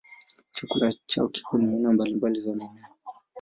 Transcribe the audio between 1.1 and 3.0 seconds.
kikuu ni aina mbalimbali za mimea.